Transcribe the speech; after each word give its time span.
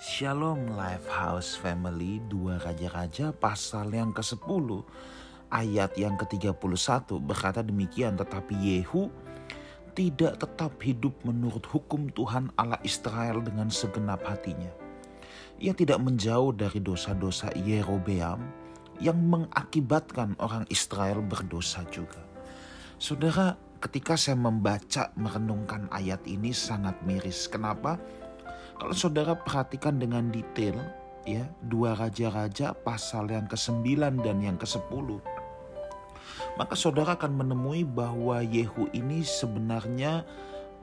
Shalom 0.00 0.80
Lifehouse 0.80 1.60
Family 1.60 2.24
Dua 2.24 2.56
Raja-Raja 2.56 3.36
pasal 3.36 3.92
yang 3.92 4.16
ke-10 4.16 4.48
Ayat 5.52 5.92
yang 6.00 6.16
ke-31 6.16 6.56
berkata 7.20 7.60
demikian 7.60 8.16
Tetapi 8.16 8.56
Yehu 8.56 9.12
tidak 9.92 10.40
tetap 10.40 10.80
hidup 10.80 11.12
menurut 11.20 11.68
hukum 11.68 12.08
Tuhan 12.16 12.48
Allah 12.56 12.80
Israel 12.80 13.44
dengan 13.44 13.68
segenap 13.68 14.24
hatinya. 14.24 14.72
Ia 15.60 15.76
tidak 15.76 16.00
menjauh 16.00 16.56
dari 16.56 16.80
dosa-dosa 16.80 17.52
Yerobeam 17.52 18.40
yang 19.04 19.20
mengakibatkan 19.20 20.32
orang 20.40 20.64
Israel 20.72 21.20
berdosa 21.20 21.84
juga. 21.92 22.24
Saudara, 22.96 23.52
ketika 23.84 24.16
saya 24.16 24.40
membaca 24.40 25.12
merenungkan 25.20 25.92
ayat 25.92 26.24
ini 26.24 26.56
sangat 26.56 26.96
miris. 27.04 27.52
Kenapa? 27.52 28.00
Kalau 28.80 28.96
saudara 28.96 29.36
perhatikan 29.36 30.00
dengan 30.00 30.32
detail, 30.32 30.80
ya 31.28 31.44
dua 31.68 31.92
raja-raja 31.92 32.72
pasal 32.72 33.28
yang 33.28 33.44
ke-9 33.44 33.84
dan 34.24 34.40
yang 34.40 34.56
ke-10 34.56 35.20
maka 36.58 36.74
saudara 36.74 37.14
akan 37.16 37.40
menemui 37.40 37.88
bahwa 37.88 38.44
Yehu 38.44 38.90
ini 38.92 39.22
sebenarnya 39.24 40.28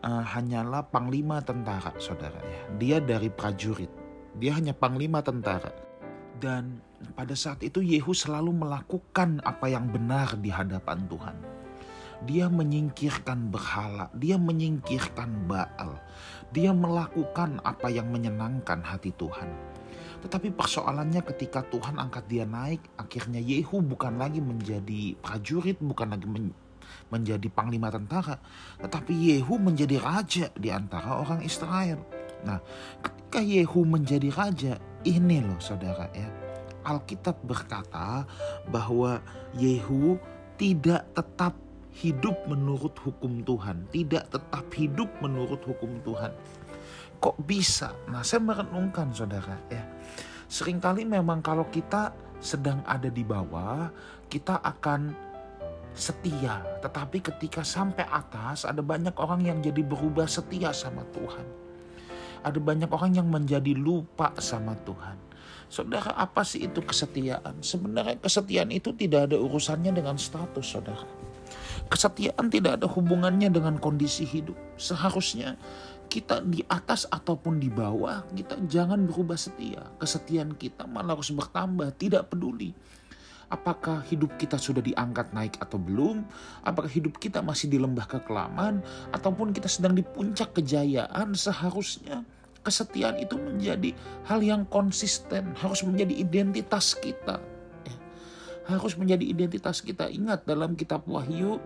uh, 0.00 0.24
hanyalah 0.24 0.86
panglima 0.88 1.42
tentara, 1.42 1.92
saudara 2.00 2.38
ya. 2.40 2.62
Dia 2.80 2.98
dari 3.02 3.28
prajurit. 3.32 3.90
Dia 4.40 4.56
hanya 4.56 4.76
panglima 4.76 5.24
tentara. 5.24 5.72
Dan 6.36 6.80
pada 7.16 7.32
saat 7.32 7.64
itu 7.64 7.80
Yehu 7.80 8.12
selalu 8.12 8.52
melakukan 8.52 9.40
apa 9.44 9.68
yang 9.68 9.88
benar 9.92 10.36
di 10.40 10.52
hadapan 10.52 11.04
Tuhan. 11.08 11.36
Dia 12.26 12.50
menyingkirkan 12.50 13.54
berhala, 13.54 14.10
dia 14.18 14.34
menyingkirkan 14.36 15.46
Baal. 15.46 16.02
Dia 16.50 16.74
melakukan 16.74 17.62
apa 17.62 17.86
yang 17.88 18.10
menyenangkan 18.10 18.82
hati 18.82 19.14
Tuhan 19.14 19.76
tetapi 20.26 20.58
persoalannya 20.58 21.22
ketika 21.22 21.62
Tuhan 21.66 22.00
angkat 22.00 22.26
dia 22.26 22.42
naik, 22.48 22.80
akhirnya 22.96 23.38
Yehu 23.38 23.84
bukan 23.84 24.16
lagi 24.16 24.40
menjadi 24.40 25.14
prajurit, 25.20 25.78
bukan 25.78 26.16
lagi 26.16 26.26
men 26.26 26.50
menjadi 27.10 27.50
panglima 27.50 27.90
tentara, 27.90 28.38
tetapi 28.78 29.10
Yehu 29.10 29.58
menjadi 29.58 30.02
raja 30.02 30.46
di 30.54 30.70
antara 30.70 31.18
orang 31.22 31.42
Israel. 31.42 32.02
Nah, 32.46 32.62
ketika 33.02 33.42
Yehu 33.42 33.86
menjadi 33.86 34.30
raja, 34.34 34.78
ini 35.02 35.42
loh 35.42 35.58
saudara 35.58 36.10
ya. 36.14 36.30
Alkitab 36.86 37.42
berkata 37.42 38.22
bahwa 38.70 39.18
Yehu 39.58 40.18
tidak 40.54 41.10
tetap 41.14 41.58
hidup 41.96 42.36
menurut 42.44 42.92
hukum 43.00 43.40
Tuhan, 43.40 43.88
tidak 43.88 44.28
tetap 44.28 44.66
hidup 44.76 45.08
menurut 45.24 45.60
hukum 45.64 45.96
Tuhan. 46.04 46.32
Kok 47.16 47.40
bisa? 47.48 47.96
Nah, 48.12 48.20
saya 48.20 48.44
merenungkan 48.44 49.08
saudara 49.16 49.56
ya. 49.72 49.80
Seringkali 50.46 51.08
memang 51.08 51.40
kalau 51.40 51.66
kita 51.72 52.12
sedang 52.38 52.84
ada 52.84 53.08
di 53.08 53.24
bawah, 53.24 53.88
kita 54.28 54.60
akan 54.60 55.16
setia. 55.96 56.60
Tetapi 56.84 57.24
ketika 57.24 57.64
sampai 57.64 58.04
atas, 58.04 58.68
ada 58.68 58.84
banyak 58.84 59.16
orang 59.16 59.48
yang 59.48 59.58
jadi 59.64 59.80
berubah 59.80 60.28
setia 60.28 60.76
sama 60.76 61.02
Tuhan. 61.16 61.46
Ada 62.44 62.60
banyak 62.60 62.92
orang 62.92 63.16
yang 63.16 63.26
menjadi 63.32 63.72
lupa 63.72 64.36
sama 64.38 64.76
Tuhan. 64.84 65.16
Saudara, 65.66 66.14
apa 66.14 66.46
sih 66.46 66.68
itu 66.68 66.78
kesetiaan? 66.78 67.58
Sebenarnya 67.58 68.22
kesetiaan 68.22 68.70
itu 68.70 68.94
tidak 68.94 69.32
ada 69.32 69.36
urusannya 69.40 69.90
dengan 69.90 70.14
status, 70.14 70.62
saudara. 70.62 71.25
Kesetiaan 71.86 72.50
tidak 72.50 72.82
ada 72.82 72.90
hubungannya 72.90 73.46
dengan 73.46 73.78
kondisi 73.78 74.26
hidup. 74.26 74.58
Seharusnya 74.74 75.54
kita 76.10 76.42
di 76.42 76.62
atas 76.66 77.06
ataupun 77.06 77.62
di 77.62 77.70
bawah, 77.70 78.26
kita 78.34 78.58
jangan 78.66 79.06
berubah 79.06 79.38
setia. 79.38 79.86
Kesetiaan 80.02 80.54
kita 80.58 80.86
malah 80.86 81.14
harus 81.14 81.30
bertambah, 81.30 81.94
tidak 81.94 82.30
peduli. 82.30 82.74
Apakah 83.46 84.02
hidup 84.10 84.34
kita 84.34 84.58
sudah 84.58 84.82
diangkat 84.82 85.30
naik 85.30 85.54
atau 85.62 85.78
belum? 85.78 86.26
Apakah 86.66 86.90
hidup 86.90 87.22
kita 87.22 87.38
masih 87.38 87.70
di 87.70 87.78
lembah 87.78 88.10
kekelaman? 88.10 88.82
Ataupun 89.14 89.54
kita 89.54 89.70
sedang 89.70 89.94
di 89.94 90.02
puncak 90.02 90.58
kejayaan? 90.58 91.30
Seharusnya 91.38 92.26
kesetiaan 92.66 93.22
itu 93.22 93.38
menjadi 93.38 93.94
hal 94.26 94.42
yang 94.42 94.66
konsisten, 94.66 95.54
harus 95.62 95.86
menjadi 95.86 96.18
identitas 96.18 96.98
kita. 96.98 97.38
Harus 98.66 98.98
menjadi 98.98 99.22
identitas 99.22 99.80
kita. 99.80 100.10
Ingat 100.10 100.44
dalam 100.44 100.74
kitab 100.74 101.06
Wahyu 101.06 101.62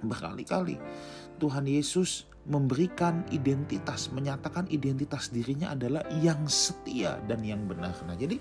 berkali-kali 0.00 0.76
Tuhan 1.36 1.64
Yesus 1.68 2.28
memberikan 2.46 3.26
identitas, 3.34 4.08
menyatakan 4.14 4.70
identitas 4.70 5.28
dirinya 5.34 5.74
adalah 5.74 6.06
yang 6.22 6.46
setia 6.46 7.18
dan 7.26 7.42
yang 7.42 7.66
benar. 7.66 7.92
Nah, 8.06 8.14
jadi 8.14 8.38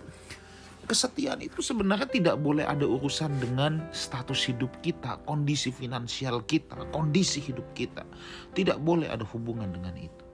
kesetiaan 0.85 1.41
itu 1.41 1.65
sebenarnya 1.65 2.05
tidak 2.05 2.37
boleh 2.37 2.63
ada 2.63 2.85
urusan 2.85 3.33
dengan 3.41 3.89
status 3.89 4.45
hidup 4.53 4.69
kita, 4.85 5.17
kondisi 5.25 5.73
finansial 5.73 6.45
kita, 6.45 6.85
kondisi 6.93 7.41
hidup 7.41 7.65
kita. 7.73 8.05
Tidak 8.53 8.77
boleh 8.77 9.09
ada 9.09 9.25
hubungan 9.25 9.73
dengan 9.73 9.97
itu. 9.97 10.24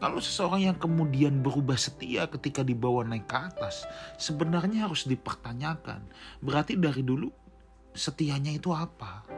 Kalau 0.00 0.16
seseorang 0.16 0.72
yang 0.72 0.78
kemudian 0.80 1.44
berubah 1.44 1.76
setia 1.76 2.24
ketika 2.32 2.64
dibawa 2.64 3.04
naik 3.04 3.28
ke 3.28 3.36
atas, 3.36 3.84
sebenarnya 4.16 4.88
harus 4.88 5.04
dipertanyakan. 5.04 6.00
Berarti 6.40 6.80
dari 6.80 7.04
dulu 7.04 7.28
setianya 7.92 8.56
itu 8.56 8.72
apa? 8.72 9.28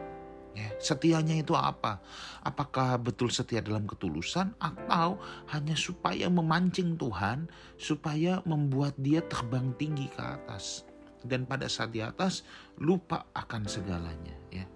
Ya, 0.53 0.69
setianya 0.79 1.41
itu 1.41 1.57
apa? 1.57 1.99
Apakah 2.45 3.01
betul 3.01 3.33
setia 3.33 3.65
dalam 3.65 3.89
ketulusan 3.89 4.53
atau 4.61 5.17
hanya 5.51 5.75
supaya 5.75 6.29
memancing 6.29 6.95
Tuhan, 6.95 7.49
supaya 7.81 8.45
membuat 8.45 8.95
dia 9.01 9.25
terbang 9.25 9.73
tinggi 9.81 10.13
ke 10.13 10.21
atas 10.21 10.85
dan 11.25 11.49
pada 11.49 11.71
saat 11.71 11.95
di 11.95 12.05
atas 12.05 12.45
lupa 12.79 13.27
akan 13.33 13.65
segalanya, 13.65 14.37
ya. 14.53 14.67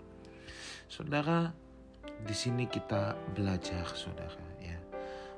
Saudara, 0.88 1.50
di 2.24 2.32
sini 2.32 2.64
kita 2.70 3.18
belajar, 3.34 3.84
saudara, 3.92 4.40
ya, 4.62 4.75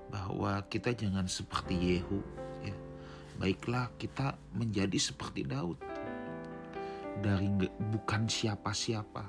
bahwa 0.09 0.61
kita 0.67 0.93
jangan 0.97 1.29
seperti 1.29 1.77
Yehu, 1.77 2.21
ya. 2.65 2.77
Baiklah 3.39 3.93
kita 4.01 4.35
menjadi 4.57 4.99
seperti 4.99 5.47
Daud 5.47 5.79
dari 7.23 7.51
bukan 7.95 8.27
siapa-siapa 8.27 9.25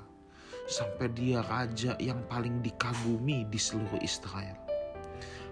sampai 0.70 1.10
dia 1.10 1.42
raja 1.46 1.98
yang 1.98 2.22
paling 2.30 2.62
dikagumi 2.62 3.46
di 3.50 3.58
seluruh 3.58 3.98
Israel. 4.02 4.54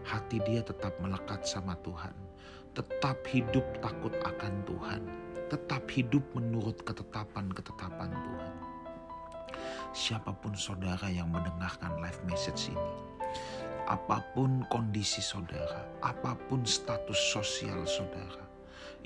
Hati 0.07 0.41
dia 0.47 0.63
tetap 0.63 0.95
melekat 1.03 1.45
sama 1.45 1.75
Tuhan, 1.85 2.15
tetap 2.73 3.21
hidup 3.29 3.67
takut 3.83 4.15
akan 4.25 4.55
Tuhan, 4.65 5.03
tetap 5.51 5.85
hidup 5.91 6.23
menurut 6.33 6.81
ketetapan-ketetapan 6.87 8.11
Tuhan. 8.15 8.55
Siapa 9.93 10.33
pun 10.39 10.55
saudara 10.55 11.11
yang 11.11 11.29
mendengarkan 11.29 11.99
live 11.99 12.23
message 12.29 12.71
ini, 12.73 12.93
apa 13.89 14.21
pun 14.37 14.69
kondisi 14.69 15.25
saudara, 15.25 15.89
apa 16.05 16.37
pun 16.47 16.63
status 16.69 17.17
sosial 17.33 17.89
saudara, 17.89 18.49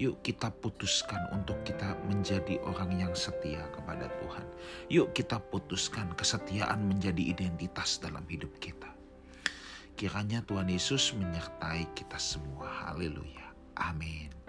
Yuk 0.00 0.24
kita 0.24 0.48
putuskan 0.48 1.20
untuk 1.36 1.60
kita 1.68 2.00
menjadi 2.08 2.56
orang 2.64 2.96
yang 2.96 3.12
setia 3.12 3.60
kepada 3.76 4.08
Tuhan. 4.24 4.46
Yuk 4.88 5.12
kita 5.12 5.36
putuskan 5.36 6.16
kesetiaan 6.16 6.88
menjadi 6.88 7.20
identitas 7.20 8.00
dalam 8.00 8.24
hidup 8.24 8.56
kita. 8.56 8.88
Kiranya 9.92 10.40
Tuhan 10.48 10.72
Yesus 10.72 11.12
menyertai 11.12 11.92
kita 11.92 12.16
semua. 12.16 12.88
Haleluya. 12.88 13.52
Amin. 13.76 14.41